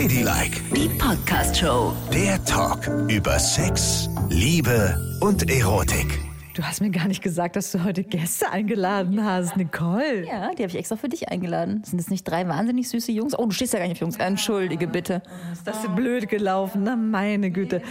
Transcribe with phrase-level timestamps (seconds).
[0.00, 1.92] Ladylike, Die Podcast-Show.
[2.14, 6.20] der Talk über Sex, Liebe und Erotik.
[6.54, 10.24] Du hast mir gar nicht gesagt, dass du heute Gäste eingeladen hast, Nicole.
[10.24, 11.82] Ja, die habe ich extra für dich eingeladen.
[11.84, 13.36] Sind das nicht drei wahnsinnig süße Jungs?
[13.36, 14.16] Oh, du stehst ja gar nicht auf Jungs.
[14.18, 15.20] Entschuldige bitte.
[15.52, 16.84] Ist das denn blöd gelaufen?
[16.84, 17.82] Na, meine Güte.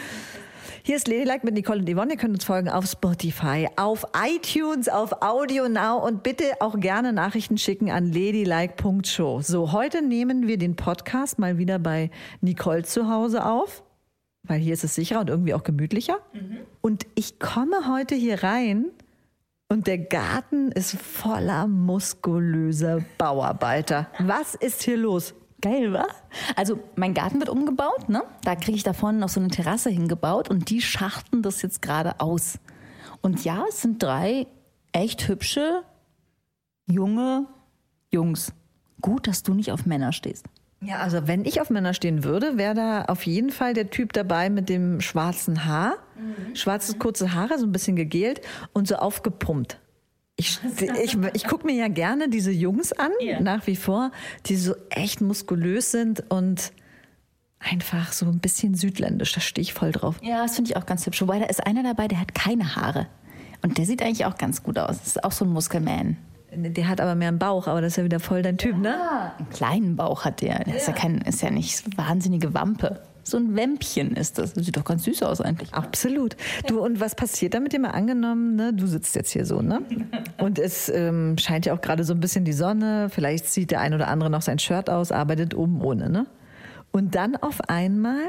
[0.88, 2.13] Hier ist Ladylike mit Nicole und Yvonne.
[2.13, 7.11] Ihr könnt uns folgen auf Spotify, auf iTunes, auf Audio Now und bitte auch gerne
[7.11, 9.41] Nachrichten schicken an ladylike.show.
[9.41, 13.84] So, heute nehmen wir den Podcast mal wieder bei Nicole zu Hause auf,
[14.43, 16.20] weil hier ist es sicherer und irgendwie auch gemütlicher.
[16.79, 18.85] Und ich komme heute hier rein
[19.67, 24.07] und der Garten ist voller muskulöser Bauarbeiter.
[24.20, 25.35] Was ist hier los?
[25.61, 26.05] Geil, wa?
[26.55, 28.23] Also, mein Garten wird umgebaut, ne?
[28.43, 31.81] Da kriege ich da vorne noch so eine Terrasse hingebaut und die schachten das jetzt
[31.81, 32.59] gerade aus.
[33.21, 34.48] Und ja, es sind drei
[34.91, 35.84] echt hübsche,
[36.85, 37.48] junge
[38.12, 38.53] Jungs.
[39.01, 40.45] Gut, dass du nicht auf Männer stehst.
[40.81, 44.13] Ja, also wenn ich auf Männer stehen würde, wäre da auf jeden Fall der Typ
[44.13, 45.95] dabei mit dem schwarzen Haar.
[46.54, 48.41] Schwarzes, kurze Haare, so ein bisschen gegelt
[48.73, 49.79] und so aufgepumpt.
[50.40, 50.60] Ich,
[51.04, 53.40] ich, ich gucke mir ja gerne diese Jungs an, Ja.
[53.40, 54.12] nach wie vor,
[54.46, 56.71] die so echt muskulös sind und
[57.60, 59.34] einfach so ein bisschen südländisch.
[59.34, 60.18] Da stehe ich voll drauf.
[60.21, 61.21] Ja, das finde ich auch ganz hübsch.
[61.21, 63.07] Wobei da ist einer dabei, der hat keine Haare.
[63.63, 65.00] Und der sieht eigentlich auch ganz gut aus.
[65.00, 66.18] Das ist auch so ein Muskelman.
[66.53, 68.96] Der hat aber mehr einen Bauch, aber das ist ja wieder voll dein Typ, ne?
[69.38, 70.63] Einen kleinen Bauch hat der.
[70.63, 73.01] Der ist ja kein, ist ja nicht wahnsinnige Wampe.
[73.28, 74.53] So ein Wämpchen ist das.
[74.53, 75.73] Das sieht doch ganz süß aus eigentlich.
[75.73, 76.35] Absolut.
[76.67, 78.73] Du, und was passiert damit immer angenommen, ne?
[78.73, 79.81] Du sitzt jetzt hier so, ne?
[80.38, 83.09] Und es ähm, scheint ja auch gerade so ein bisschen die Sonne.
[83.09, 86.28] Vielleicht zieht der ein oder andere noch sein Shirt aus, arbeitet oben ohne, ne?
[86.91, 88.23] Und dann auf einmal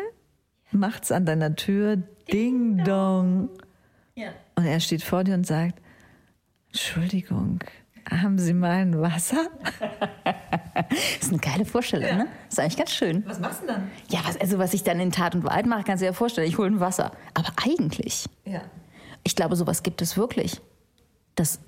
[0.73, 1.97] macht's an deiner Tür
[2.33, 3.51] Ding Dong.
[4.15, 4.29] Ja.
[4.57, 5.81] Und er steht vor dir und sagt,
[6.69, 7.61] Entschuldigung,
[8.11, 9.49] haben Sie mal ein Wasser?
[10.75, 12.27] Das ist eine geile Vorstellung, ne?
[12.47, 13.25] Das ist eigentlich ganz schön.
[13.27, 13.91] Was machst du dann?
[14.09, 16.13] Ja, was, also was ich dann in Tat und Wahrheit mache, kannst du dir ja
[16.13, 16.49] vorstellen.
[16.49, 17.13] Ich hole ein Wasser.
[17.35, 18.61] Aber eigentlich, Ja.
[19.25, 20.61] ich glaube, sowas gibt es wirklich.
[21.35, 21.61] Das,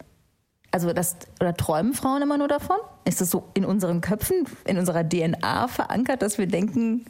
[0.70, 2.76] also das, oder träumen Frauen immer nur davon?
[3.04, 7.04] Ist das so in unseren Köpfen, in unserer DNA verankert, dass wir denken,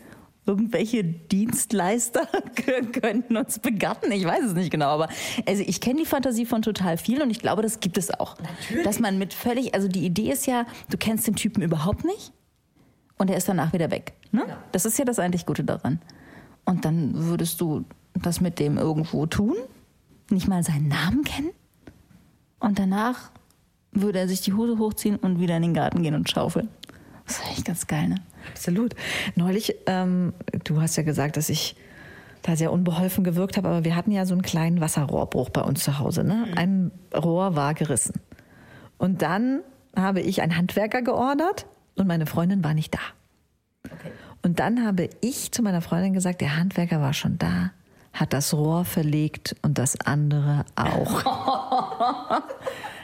[0.46, 2.26] irgendwelche Dienstleister
[3.00, 4.10] könnten uns begatten?
[4.12, 5.08] Ich weiß es nicht genau, aber
[5.46, 8.36] also ich kenne die Fantasie von total viel und ich glaube, das gibt es auch.
[8.84, 12.32] Dass man mit völlig, also die Idee ist ja, du kennst den Typen überhaupt nicht
[13.18, 14.14] und er ist danach wieder weg.
[14.32, 14.44] Ne?
[14.72, 16.00] Das ist ja das eigentlich Gute daran.
[16.64, 17.84] Und dann würdest du
[18.14, 19.56] das mit dem irgendwo tun,
[20.30, 21.50] nicht mal seinen Namen kennen
[22.60, 23.30] und danach
[23.92, 26.68] würde er sich die Hose hochziehen und wieder in den Garten gehen und schaufeln.
[27.26, 28.16] Das ist eigentlich ganz geil, ne?
[28.48, 28.94] Absolut.
[29.34, 30.32] Neulich, ähm,
[30.64, 31.76] du hast ja gesagt, dass ich
[32.42, 35.84] da sehr unbeholfen gewirkt habe, aber wir hatten ja so einen kleinen Wasserrohrbruch bei uns
[35.84, 36.24] zu Hause.
[36.24, 36.46] Ne?
[36.56, 38.14] Ein Rohr war gerissen.
[38.98, 39.60] Und dann
[39.96, 43.00] habe ich einen Handwerker geordert und meine Freundin war nicht da.
[44.42, 47.72] Und dann habe ich zu meiner Freundin gesagt, der Handwerker war schon da,
[48.12, 52.42] hat das Rohr verlegt und das andere auch.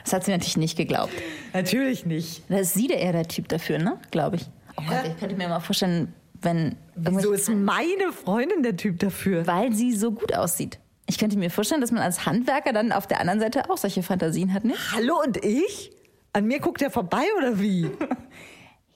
[0.07, 1.11] Das hat sie natürlich nicht geglaubt.
[1.51, 2.43] Natürlich nicht.
[2.47, 3.97] Da ist sie der eher der Typ dafür, ne?
[4.09, 4.45] Glaube ich.
[4.77, 6.75] Oh Gott, ich könnte mir mal vorstellen, wenn.
[6.95, 9.45] Wieso ist meine Freundin der Typ dafür?
[9.47, 10.79] Weil sie so gut aussieht.
[11.09, 14.03] Ich könnte mir vorstellen, dass man als Handwerker dann auf der anderen Seite auch solche
[14.03, 14.73] Fantasien hat, ne?
[14.93, 15.91] Hallo und ich?
[16.33, 17.89] An mir guckt er vorbei oder wie?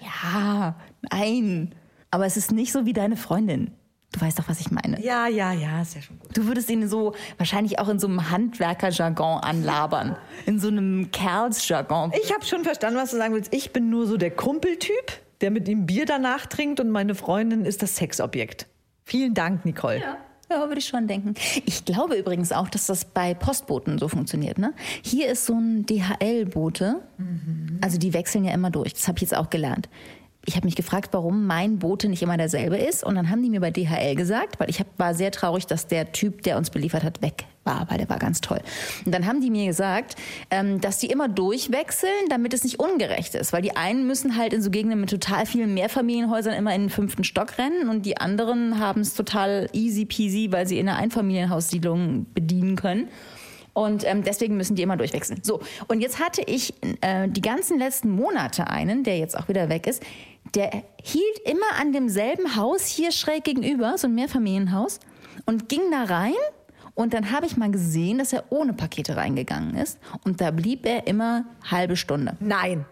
[0.03, 0.75] Ja,
[1.11, 1.75] nein.
[2.09, 3.71] Aber es ist nicht so wie deine Freundin.
[4.11, 4.99] Du weißt doch, was ich meine.
[5.01, 6.35] Ja, ja, ja, ist ja schon gut.
[6.35, 10.17] Du würdest ihn so wahrscheinlich auch in so einem Handwerkerjargon anlabern.
[10.45, 12.11] In so einem Kerlsjargon.
[12.21, 13.53] Ich habe schon verstanden, was du sagen willst.
[13.53, 17.65] Ich bin nur so der Kumpeltyp, der mit ihm Bier danach trinkt und meine Freundin
[17.65, 18.67] ist das Sexobjekt.
[19.03, 19.99] Vielen Dank, Nicole.
[19.99, 20.17] Ja.
[20.51, 21.33] Ja, würde ich schon denken.
[21.65, 24.57] Ich glaube übrigens auch, dass das bei Postboten so funktioniert.
[24.57, 24.73] Ne?
[25.01, 27.01] Hier ist so ein DHL-Bote.
[27.79, 28.93] Also die wechseln ja immer durch.
[28.93, 29.87] Das habe ich jetzt auch gelernt.
[30.45, 33.03] Ich habe mich gefragt, warum mein Bote nicht immer derselbe ist.
[33.03, 35.85] Und dann haben die mir bei DHL gesagt, weil ich hab, war sehr traurig, dass
[35.85, 38.59] der Typ, der uns beliefert hat, weg war, weil der war ganz toll.
[39.05, 40.15] Und dann haben die mir gesagt,
[40.49, 43.53] ähm, dass die immer durchwechseln, damit es nicht ungerecht ist.
[43.53, 46.89] Weil die einen müssen halt in so Gegenden mit total vielen Mehrfamilienhäusern immer in den
[46.89, 50.97] fünften Stock rennen und die anderen haben es total easy peasy, weil sie in einer
[50.97, 53.09] Einfamilienhaussiedlung bedienen können.
[53.73, 55.41] Und ähm, deswegen müssen die immer durchwechseln.
[55.43, 59.69] So, und jetzt hatte ich äh, die ganzen letzten Monate einen, der jetzt auch wieder
[59.69, 60.03] weg ist,
[60.55, 64.99] der hielt immer an demselben Haus hier schräg gegenüber, so ein Mehrfamilienhaus,
[65.45, 66.33] und ging da rein.
[66.93, 69.97] Und dann habe ich mal gesehen, dass er ohne Pakete reingegangen ist.
[70.25, 72.35] Und da blieb er immer halbe Stunde.
[72.39, 72.85] Nein.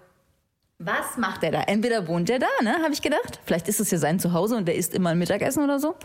[0.77, 1.61] Was macht er da?
[1.63, 3.41] Entweder wohnt er da, ne, habe ich gedacht.
[3.43, 5.95] Vielleicht ist es ja sein Zuhause und der isst immer ein Mittagessen oder so.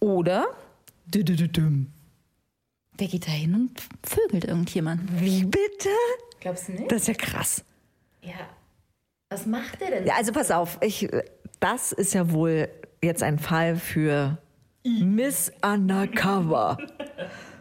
[0.00, 0.46] Oder
[1.06, 1.22] wer
[3.06, 5.00] geht da hin und vögelt irgendjemand?
[5.20, 5.88] Wie bitte?
[6.40, 6.90] Glaubst du nicht?
[6.90, 7.64] Das ist ja krass.
[8.22, 8.48] Ja.
[9.32, 10.06] Was macht er denn?
[10.06, 11.08] Ja, also pass auf, ich,
[11.58, 12.68] das ist ja wohl
[13.02, 14.36] jetzt ein Fall für
[14.84, 16.76] Miss Undercover.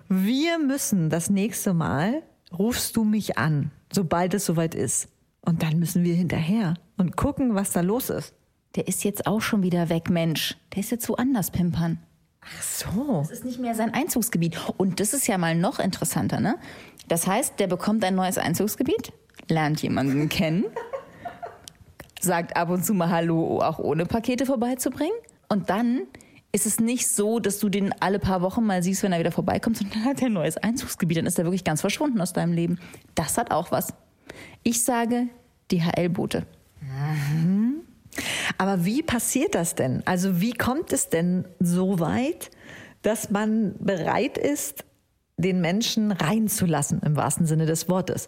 [0.09, 5.07] Wir müssen das nächste Mal, rufst du mich an, sobald es soweit ist.
[5.45, 8.33] Und dann müssen wir hinterher und gucken, was da los ist.
[8.75, 10.57] Der ist jetzt auch schon wieder weg, Mensch.
[10.73, 11.99] Der ist jetzt woanders pimpern.
[12.41, 13.19] Ach so.
[13.21, 14.57] Das ist nicht mehr sein Einzugsgebiet.
[14.75, 16.57] Und das ist ja mal noch interessanter, ne?
[17.07, 19.13] Das heißt, der bekommt ein neues Einzugsgebiet,
[19.47, 20.65] lernt jemanden kennen,
[22.23, 25.13] sagt ab und zu mal Hallo, auch ohne Pakete vorbeizubringen.
[25.49, 26.03] Und dann
[26.51, 29.31] ist es nicht so, dass du den alle paar Wochen mal siehst, wenn er wieder
[29.31, 31.17] vorbeikommt, sondern hat er ein neues Einzugsgebiet.
[31.17, 32.79] Dann ist er wirklich ganz verschwunden aus deinem Leben.
[33.15, 33.93] Das hat auch was.
[34.63, 35.27] Ich sage
[35.71, 36.45] DHL-Boote.
[38.57, 40.03] Aber wie passiert das denn?
[40.05, 42.51] Also wie kommt es denn so weit,
[43.01, 44.83] dass man bereit ist,
[45.37, 48.27] den Menschen reinzulassen, im wahrsten Sinne des Wortes?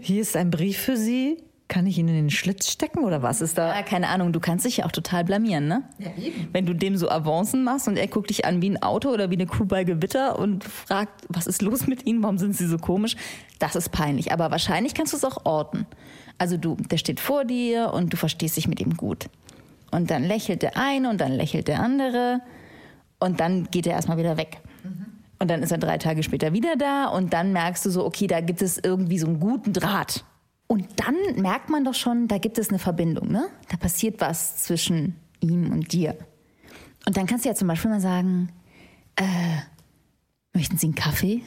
[0.00, 1.36] Hier ist ein Brief für Sie.
[1.72, 3.74] Kann ich ihn in den Schlitz stecken oder was ist da?
[3.74, 5.82] Ja, keine Ahnung, du kannst dich ja auch total blamieren, ne?
[5.98, 6.50] Ja, eben.
[6.52, 9.30] Wenn du dem so Avancen machst und er guckt dich an wie ein Auto oder
[9.30, 12.66] wie eine Kuh bei Gewitter und fragt, was ist los mit ihnen, warum sind sie
[12.66, 13.16] so komisch,
[13.58, 14.32] das ist peinlich.
[14.32, 15.86] Aber wahrscheinlich kannst du es auch orten.
[16.36, 19.30] Also du, der steht vor dir und du verstehst dich mit ihm gut.
[19.90, 22.42] Und dann lächelt der eine und dann lächelt der andere
[23.18, 24.58] und dann geht er erstmal wieder weg.
[25.38, 28.26] Und dann ist er drei Tage später wieder da und dann merkst du so, okay,
[28.26, 30.22] da gibt es irgendwie so einen guten Draht.
[30.72, 33.50] Und dann merkt man doch schon, da gibt es eine Verbindung, ne?
[33.68, 36.16] Da passiert was zwischen ihm und dir.
[37.04, 38.48] Und dann kannst du ja zum Beispiel mal sagen,
[39.16, 39.24] äh,
[40.54, 41.42] möchten Sie einen Kaffee?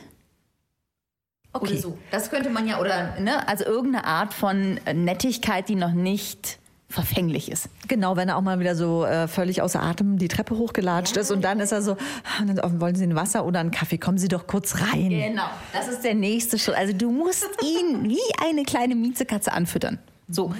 [1.54, 1.98] Okay, oder so.
[2.12, 3.48] Das könnte man ja, oder, ne?
[3.48, 6.60] Also irgendeine Art von Nettigkeit, die noch nicht
[6.90, 7.70] verfänglich ist.
[7.88, 11.22] Genau, wenn er auch mal wieder so äh, völlig außer Atem die Treppe hochgelatscht ja.
[11.22, 13.98] ist und dann ist er so, ah, dann wollen Sie ein Wasser oder einen Kaffee,
[13.98, 15.10] kommen Sie doch kurz rein.
[15.10, 16.76] Genau, das ist der nächste Schritt.
[16.76, 20.00] Also du musst ihn wie eine kleine Miezekatze anfüttern.
[20.30, 20.54] So.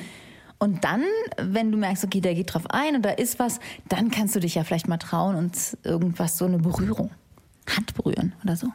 [0.57, 1.04] Und dann,
[1.38, 4.39] wenn du merkst, okay, der geht drauf ein und da ist was, dann kannst du
[4.39, 7.12] dich ja vielleicht mal trauen und irgendwas, so eine Berührung,
[7.69, 8.68] Hand berühren oder so.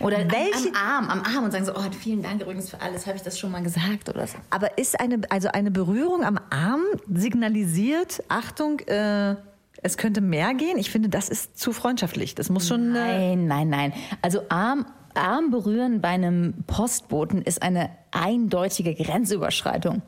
[0.00, 0.68] Oder Welche?
[0.74, 3.22] am, Arm, am Arm und sagen so, oh, vielen Dank übrigens für alles, habe ich
[3.22, 4.36] das schon mal gesagt oder so.
[4.50, 6.82] Aber ist eine, also eine Berührung am Arm
[7.12, 9.36] signalisiert, Achtung, äh,
[9.82, 10.78] es könnte mehr gehen?
[10.78, 12.34] Ich finde, das ist zu freundschaftlich.
[12.34, 12.94] Das muss schon.
[12.94, 13.92] Äh nein, nein, nein.
[14.22, 20.02] Also Arm, Arm berühren bei einem Postboten ist eine eindeutige Grenzüberschreitung.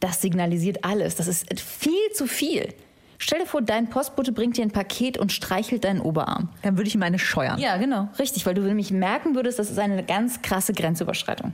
[0.00, 1.16] Das signalisiert alles.
[1.16, 2.72] Das ist viel zu viel.
[3.22, 6.48] Stell dir vor, dein Postbote bringt dir ein Paket und streichelt deinen Oberarm.
[6.62, 7.60] Dann würde ich ihm eine scheuern.
[7.60, 8.08] Ja, genau.
[8.18, 11.52] Richtig, weil du nämlich merken würdest, das ist eine ganz krasse Grenzüberschreitung.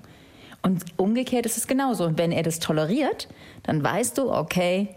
[0.62, 2.04] Und umgekehrt ist es genauso.
[2.04, 3.26] Und wenn er das toleriert,
[3.64, 4.94] dann weißt du, okay,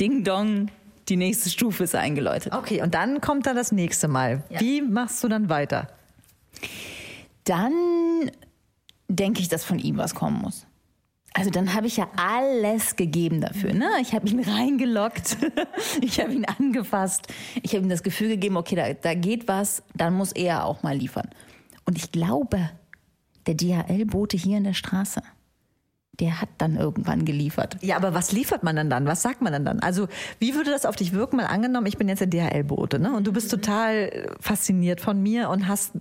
[0.00, 0.68] Ding Dong,
[1.08, 2.52] die nächste Stufe ist eingeläutet.
[2.52, 4.42] Okay, und dann kommt da das nächste Mal.
[4.50, 4.60] Ja.
[4.60, 5.86] Wie machst du dann weiter?
[7.44, 7.72] Dann
[9.06, 10.66] denke ich, dass von ihm was kommen muss.
[11.36, 13.74] Also dann habe ich ja alles gegeben dafür.
[13.74, 13.88] Ne?
[14.00, 15.36] Ich habe ihn reingelockt,
[16.00, 17.26] ich habe ihn angefasst,
[17.62, 20.84] ich habe ihm das Gefühl gegeben, okay, da, da geht was, dann muss er auch
[20.84, 21.28] mal liefern.
[21.86, 22.70] Und ich glaube,
[23.46, 25.22] der DHL-Bote hier in der Straße,
[26.20, 27.78] der hat dann irgendwann geliefert.
[27.82, 29.06] Ja, aber was liefert man dann dann?
[29.06, 29.80] Was sagt man dann dann?
[29.80, 30.06] Also,
[30.38, 31.36] wie würde das auf dich wirken?
[31.36, 33.12] Mal angenommen, ich bin jetzt der DHL-Bote, ne?
[33.12, 35.94] Und du bist total fasziniert von mir und hast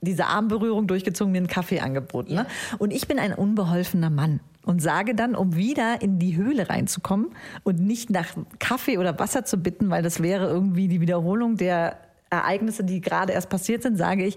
[0.00, 2.34] diese Armberührung durchgezogen, mir einen Kaffee angeboten.
[2.34, 2.46] Ne?
[2.78, 7.34] Und ich bin ein unbeholfener Mann und sage dann, um wieder in die Höhle reinzukommen
[7.62, 8.26] und nicht nach
[8.58, 11.98] Kaffee oder Wasser zu bitten, weil das wäre irgendwie die Wiederholung der
[12.30, 14.36] Ereignisse, die gerade erst passiert sind, sage ich,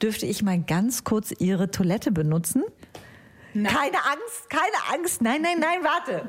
[0.00, 2.62] dürfte ich mal ganz kurz Ihre Toilette benutzen?
[3.52, 3.72] Nein.
[3.72, 5.22] Keine Angst, keine Angst.
[5.22, 6.28] Nein, nein, nein, warte.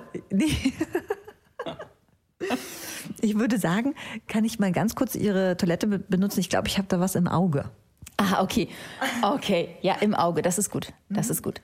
[3.21, 3.95] Ich würde sagen,
[4.27, 6.41] kann ich mal ganz kurz Ihre Toilette benutzen?
[6.41, 7.71] Ich glaube, ich habe da was im Auge.
[8.17, 8.67] Ah, okay.
[9.21, 10.93] Okay, ja, im Auge, das ist gut.
[11.09, 11.61] Das ist gut.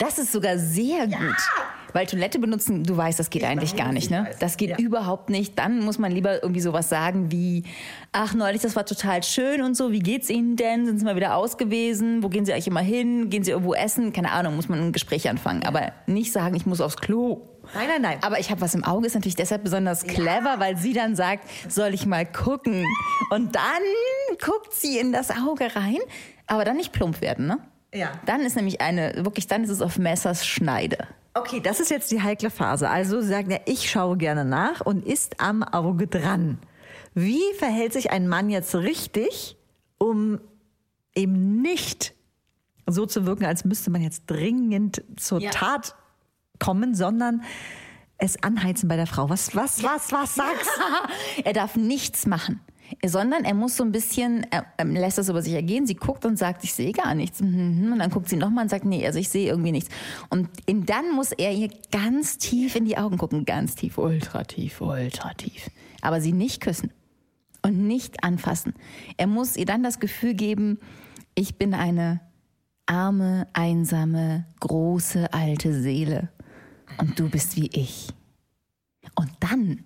[0.00, 1.12] Das ist sogar sehr gut.
[1.12, 1.64] Ja.
[1.92, 4.30] Weil Toilette benutzen, du weißt, das geht ich eigentlich gar nicht, ne?
[4.40, 4.78] Das geht ja.
[4.78, 5.58] überhaupt nicht.
[5.58, 7.64] Dann muss man lieber irgendwie sowas sagen wie,
[8.12, 10.86] ach, neulich, das war total schön und so, wie geht's Ihnen denn?
[10.86, 12.22] Sind Sie mal wieder aus gewesen?
[12.22, 13.28] Wo gehen Sie eigentlich immer hin?
[13.28, 14.14] Gehen Sie irgendwo essen?
[14.14, 15.64] Keine Ahnung, muss man ein Gespräch anfangen.
[15.64, 17.42] Aber nicht sagen, ich muss aufs Klo.
[17.74, 18.18] Nein, nein, nein.
[18.22, 20.60] Aber ich habe was im Auge, ist natürlich deshalb besonders clever, ja.
[20.60, 22.86] weil sie dann sagt, soll ich mal gucken?
[23.30, 23.82] Und dann
[24.42, 25.98] guckt sie in das Auge rein,
[26.46, 27.58] aber dann nicht plump werden, ne?
[27.94, 28.12] Ja.
[28.26, 30.98] Dann ist nämlich eine, wirklich, dann ist es auf Messers Schneide.
[31.34, 32.88] Okay, das ist jetzt die heikle Phase.
[32.88, 36.58] Also Sie sagen ja, ich schaue gerne nach und ist am Auge dran.
[37.14, 39.56] Wie verhält sich ein Mann jetzt richtig,
[39.98, 40.40] um
[41.14, 42.14] eben nicht
[42.86, 45.50] so zu wirken, als müsste man jetzt dringend zur ja.
[45.50, 45.94] Tat
[46.58, 47.42] kommen, sondern
[48.18, 49.30] es anheizen bei der Frau.
[49.30, 50.70] Was, was, was, was sagst?
[51.44, 52.60] er darf nichts machen
[53.04, 56.36] sondern er muss so ein bisschen, er, lässt das über sich ergehen, sie guckt und
[56.38, 57.40] sagt, ich sehe gar nichts.
[57.40, 57.92] Mhm.
[57.92, 59.90] Und dann guckt sie nochmal und sagt, nee, also ich sehe irgendwie nichts.
[60.28, 64.80] Und dann muss er ihr ganz tief in die Augen gucken, ganz tief, ultra tief,
[64.80, 65.70] ultra tief.
[66.00, 66.92] Aber sie nicht küssen.
[67.68, 68.74] nicht anfassen.
[69.16, 70.78] Er muss ihr dann das Gefühl geben,
[71.34, 72.20] ich bin eine
[72.86, 76.28] arme, einsame, große, alte Seele.
[76.98, 78.08] Und du bist wie ich.
[79.14, 79.84] Und dann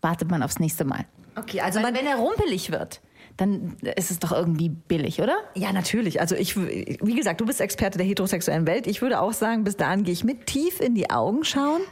[0.00, 1.04] wartet man aufs nächste Mal.
[1.36, 3.00] Okay, also Weil man, wenn er rumpelig wird,
[3.36, 5.36] dann ist es doch irgendwie billig, oder?
[5.54, 6.20] ja, natürlich.
[6.20, 8.86] Also ich, wie gesagt, du bist Experte der heterosexuellen Welt.
[8.86, 11.82] Ich würde auch sagen, bis dahin gehe ich mit tief in die Augen schauen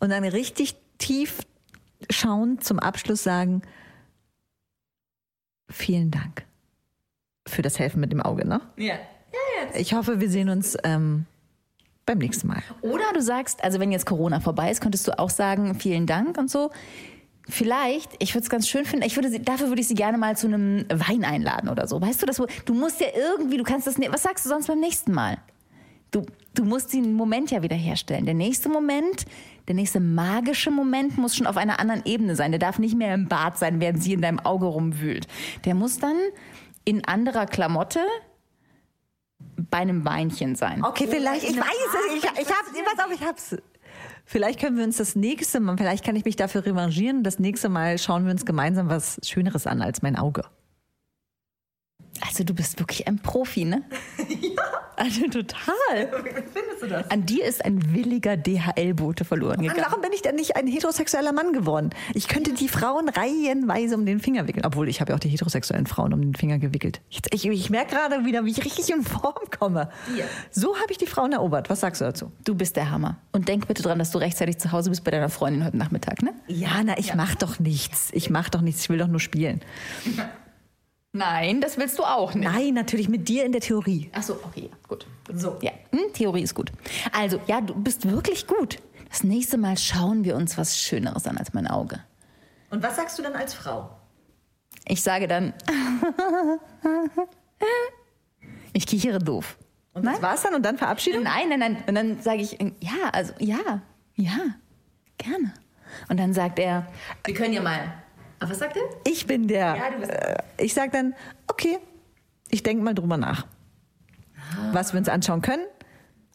[0.00, 1.42] und dann richtig tief
[2.10, 3.62] schauen zum Abschluss sagen,
[5.70, 6.44] vielen Dank
[7.46, 8.60] für das Helfen mit dem Auge, ne?
[8.76, 8.94] Ja.
[9.74, 11.26] Ich hoffe, wir sehen uns ähm,
[12.06, 12.62] beim nächsten Mal.
[12.82, 16.36] Oder du sagst, also wenn jetzt Corona vorbei ist, könntest du auch sagen, vielen Dank
[16.38, 16.70] und so.
[17.48, 20.16] Vielleicht, ich würde es ganz schön finden, ich würde sie, dafür würde ich sie gerne
[20.16, 22.00] mal zu einem Wein einladen oder so.
[22.00, 24.66] Weißt du, das, du musst ja irgendwie, du kannst das nicht, was sagst du sonst
[24.66, 25.38] beim nächsten Mal?
[26.10, 26.24] Du,
[26.54, 28.24] du musst den Moment ja wieder herstellen.
[28.24, 29.26] Der nächste Moment,
[29.68, 32.52] der nächste magische Moment muss schon auf einer anderen Ebene sein.
[32.52, 35.26] Der darf nicht mehr im Bad sein, während sie in deinem Auge rumwühlt.
[35.64, 36.16] Der muss dann
[36.84, 38.00] in anderer Klamotte
[39.56, 40.84] bei einem Weinchen sein.
[40.84, 43.56] Okay, vielleicht, ich weiß es, ich, ich hab's, pass auf, ich hab's.
[44.24, 47.22] Vielleicht können wir uns das nächste Mal, vielleicht kann ich mich dafür revanchieren.
[47.22, 50.44] Das nächste Mal schauen wir uns gemeinsam was Schöneres an als mein Auge.
[52.34, 53.84] Also du bist wirklich ein Profi, ne?
[54.96, 55.64] Also total.
[56.52, 57.10] Findest du das?
[57.10, 59.82] An dir ist ein williger DHL-Bote verloren gegangen.
[59.84, 61.90] warum bin ich denn nicht ein heterosexueller Mann geworden?
[62.14, 64.64] Ich könnte die Frauen reihenweise um den Finger wickeln.
[64.64, 67.00] Obwohl, ich habe ja auch die heterosexuellen Frauen um den Finger gewickelt.
[67.10, 69.90] Jetzt, ich ich merke gerade wieder, wie ich richtig in Form komme.
[70.16, 70.26] Ja.
[70.52, 71.70] So habe ich die Frauen erobert.
[71.70, 72.30] Was sagst du dazu?
[72.44, 73.18] Du bist der Hammer.
[73.32, 76.22] Und denk bitte dran, dass du rechtzeitig zu Hause bist bei deiner Freundin heute Nachmittag,
[76.22, 76.32] ne?
[76.46, 78.10] Ja, na, ich mach doch nichts.
[78.12, 78.82] Ich mach doch nichts.
[78.82, 79.60] Ich will doch nur spielen.
[81.16, 82.44] Nein, das willst du auch nicht.
[82.44, 84.10] Nein, natürlich mit dir in der Theorie.
[84.12, 85.06] Ach so, okay, ja, gut.
[85.32, 85.56] So.
[85.62, 86.72] Ja, hm, Theorie ist gut.
[87.12, 88.78] Also, ja, du bist wirklich gut.
[89.10, 92.00] Das nächste Mal schauen wir uns was Schöneres an als mein Auge.
[92.70, 93.96] Und was sagst du dann als Frau?
[94.88, 95.54] Ich sage dann,
[98.72, 99.56] ich kichere doof.
[99.92, 101.22] Und das war's dann und dann Verabschiedung?
[101.22, 101.84] Nein, nein, nein.
[101.86, 103.82] Und dann sage ich, ja, also ja,
[104.16, 104.36] ja,
[105.16, 105.54] gerne.
[106.08, 106.88] Und dann sagt er,
[107.24, 108.03] wir können ja mal.
[108.44, 108.82] Aber was sagt er?
[109.10, 109.76] Ich bin der.
[109.76, 111.14] Ja, du bist- äh, ich sag dann,
[111.48, 111.78] okay,
[112.50, 113.46] ich denke mal drüber nach.
[114.72, 115.64] Was wir uns anschauen können.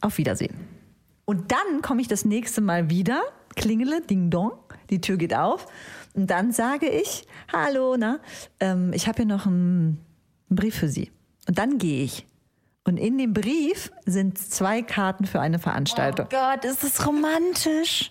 [0.02, 0.54] Auf Wiedersehen.
[1.24, 3.22] Und dann komme ich das nächste Mal wieder,
[3.54, 4.52] klingele, ding dong,
[4.88, 5.66] die Tür geht auf.
[6.14, 8.18] Und dann sage ich, hallo, na,
[8.58, 10.00] ähm, ich habe hier noch einen,
[10.48, 11.12] einen Brief für Sie.
[11.46, 12.26] Und dann gehe ich.
[12.84, 16.26] Und in dem Brief sind zwei Karten für eine Veranstaltung.
[16.26, 18.10] Oh Gott, ist das romantisch.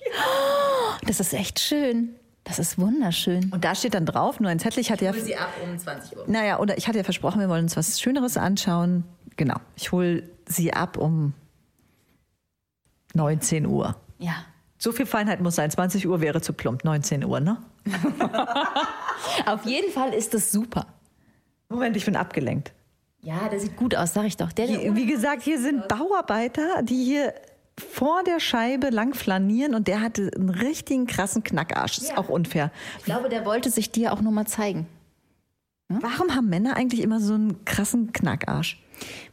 [1.06, 2.16] Das ist echt schön.
[2.44, 3.52] Das ist wunderschön.
[3.52, 5.14] Und da steht dann drauf, nur ein Zettel, ich hatte ja...
[5.14, 6.24] sie ab um 20 Uhr.
[6.28, 9.04] Naja, oder ich hatte ja versprochen, wir wollen uns was Schöneres anschauen.
[9.38, 11.34] Genau, ich hole sie ab um
[13.14, 13.96] 19 Uhr.
[14.18, 14.46] Ja.
[14.78, 15.70] So viel Feinheit muss sein.
[15.70, 16.84] 20 Uhr wäre zu plump.
[16.86, 17.58] 19 Uhr, ne?
[19.46, 20.88] Auf jeden Fall ist das super.
[21.68, 22.74] Moment, ich bin abgelenkt.
[23.22, 24.52] Ja, der sieht gut aus, sag ich doch.
[24.54, 27.34] Der, der Wie, wie gesagt, hier sind Bauarbeiter, die hier
[27.80, 31.98] vor der Scheibe lang flanieren und der hatte einen richtigen krassen Knackarsch.
[31.98, 32.18] Ist Ja.
[32.18, 32.72] auch unfair.
[33.00, 34.88] ich glaube, der wollte sich dir auch nur mal zeigen.
[35.88, 38.80] Warum haben Männer eigentlich immer so einen krassen Knackarsch?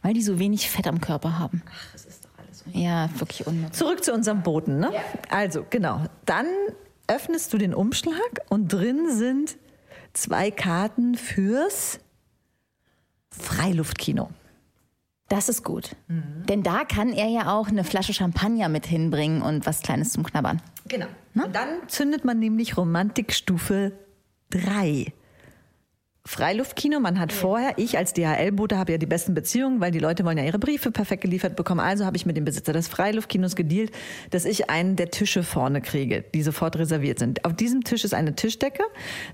[0.01, 1.61] Weil die so wenig Fett am Körper haben.
[1.69, 3.77] Ach, das ist doch alles Ja, wirklich unnütz.
[3.77, 4.89] Zurück zu unserem Boten, ne?
[4.93, 5.01] Ja.
[5.29, 6.05] Also, genau.
[6.25, 6.47] Dann
[7.07, 9.57] öffnest du den Umschlag und drin sind
[10.13, 11.99] zwei Karten fürs
[13.29, 14.29] Freiluftkino.
[15.29, 15.95] Das ist gut.
[16.07, 20.23] Denn da kann er ja auch eine Flasche Champagner mit hinbringen und was Kleines zum
[20.23, 20.61] Knabbern.
[20.87, 21.07] Genau.
[21.33, 23.91] Und dann zündet man nämlich Romantikstufe
[24.51, 25.13] 3.
[26.37, 30.23] Freiluftkino, man hat vorher, ich als DHL-Bote habe ja die besten Beziehungen, weil die Leute
[30.23, 31.79] wollen ja ihre Briefe perfekt geliefert bekommen.
[31.79, 33.91] Also habe ich mit dem Besitzer des Freiluftkinos gedealt,
[34.29, 37.43] dass ich einen der Tische vorne kriege, die sofort reserviert sind.
[37.43, 38.83] Auf diesem Tisch ist eine Tischdecke.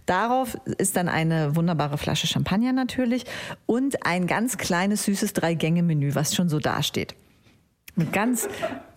[0.05, 3.25] Darauf ist dann eine wunderbare Flasche Champagner natürlich
[3.65, 7.15] und ein ganz kleines, süßes Drei-Gänge-Menü, was schon so dasteht.
[7.95, 8.47] Mit ganz,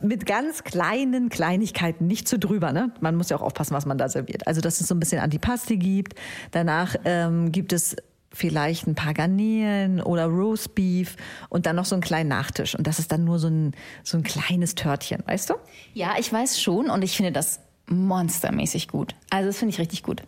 [0.01, 2.73] mit ganz kleinen Kleinigkeiten, nicht zu drüber.
[2.73, 2.93] Ne?
[3.01, 4.47] Man muss ja auch aufpassen, was man da serviert.
[4.47, 6.15] Also, dass es so ein bisschen Antipasti gibt.
[6.51, 7.97] Danach ähm, gibt es
[8.33, 11.17] vielleicht ein paar Garnelen oder Roastbeef
[11.49, 12.75] und dann noch so einen kleinen Nachtisch.
[12.75, 13.73] Und das ist dann nur so ein,
[14.03, 15.55] so ein kleines Törtchen, weißt du?
[15.95, 19.15] Ja, ich weiß schon und ich finde das monstermäßig gut.
[19.31, 20.23] Also das finde ich richtig gut.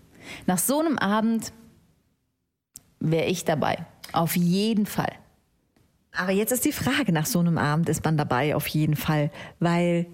[0.46, 1.52] Nach so einem Abend
[3.00, 3.86] wäre ich dabei.
[4.12, 5.12] Auf jeden Fall.
[6.18, 9.30] Aber jetzt ist die Frage, nach so einem Abend ist man dabei auf jeden Fall,
[9.60, 10.06] weil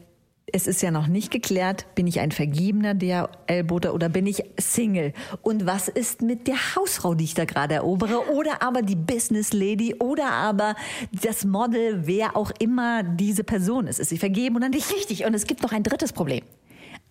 [0.53, 5.15] es ist ja noch nicht geklärt, bin ich ein vergebener DHL-Bote oder bin ich Single?
[5.41, 8.31] Und was ist mit der Hausfrau, die ich da gerade erobere?
[8.35, 10.75] Oder aber die Business Lady oder aber
[11.11, 13.99] das Model, wer auch immer diese Person ist.
[13.99, 14.93] Ist sie vergeben oder nicht?
[14.93, 15.25] Richtig.
[15.25, 16.43] Und es gibt noch ein drittes Problem.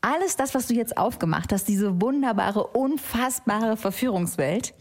[0.01, 4.75] Alles das, was du jetzt aufgemacht hast, diese wunderbare, unfassbare Verführungswelt,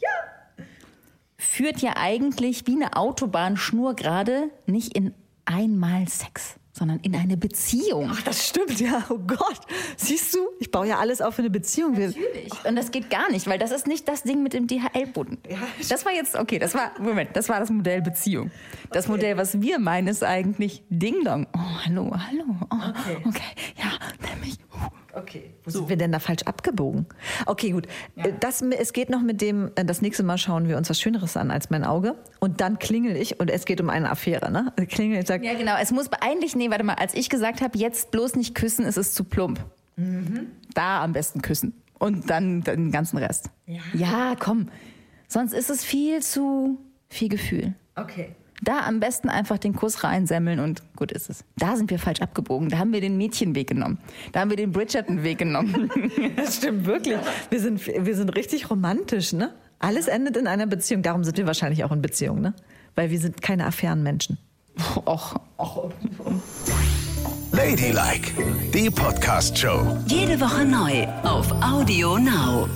[1.43, 5.13] führt ja eigentlich wie eine Autobahn schnurgerade nicht in
[5.45, 8.09] einmal Sex, sondern in eine Beziehung.
[8.13, 9.05] Ach, das stimmt, ja.
[9.11, 9.61] Oh Gott.
[9.97, 11.93] Siehst du, ich baue ja alles auf für eine Beziehung.
[11.93, 12.53] Natürlich.
[12.65, 15.39] Und das geht gar nicht, weil das ist nicht das Ding mit dem DHL-Boden.
[15.89, 18.51] das war jetzt, okay, das war, Moment, das war das Modell Beziehung.
[18.91, 21.47] Das Modell, was wir meinen, ist eigentlich Ding Dong.
[21.55, 22.45] Oh, hallo, hallo.
[22.71, 23.43] Oh, okay.
[23.77, 23.92] ja, nämlich.
[25.15, 25.51] Okay.
[25.65, 27.07] Wo sind wir denn da falsch abgebogen?
[27.47, 27.87] Okay, gut.
[28.17, 31.01] Äh, Das, es geht noch mit dem, äh, das nächste Mal schauen wir uns was
[31.01, 32.15] Schöneres an als mein Auge.
[32.41, 34.73] Und dann klingel ich und es geht um eine Affäre, ne?
[34.89, 35.77] Klingel ich sag, Ja, genau.
[35.81, 38.97] Es muss eigentlich, nee, warte mal, als ich gesagt habe, jetzt bloß nicht küssen, ist
[38.97, 39.61] es zu plump.
[40.75, 41.75] Da am besten küssen.
[41.99, 43.51] Und dann den ganzen Rest.
[43.93, 44.35] Ja.
[44.39, 44.69] komm.
[45.29, 46.79] Sonst ist es viel zu
[47.09, 47.75] viel Gefühl.
[47.97, 48.35] okay.
[48.65, 51.45] Da am besten einfach den Kuss reinsemmeln und gut ist es.
[51.57, 52.69] Da sind wir falsch abgebogen.
[52.69, 53.99] Da haben wir den Mädchenweg genommen.
[54.31, 55.91] Da haben wir den Bridgerton-Weg genommen.
[56.37, 57.19] Das stimmt wirklich.
[57.51, 59.53] Wir sind, wir sind richtig romantisch, ne?
[59.79, 61.03] Alles endet in einer Beziehung.
[61.03, 62.55] Darum sind wir wahrscheinlich auch in Beziehung, ne?
[62.95, 64.39] Weil wir sind keine Affärenmenschen.
[65.07, 65.37] Och,
[67.53, 68.33] Ladylike,
[68.73, 69.99] die Podcast-Show.
[70.07, 72.69] Jede Woche neu auf Audio Now.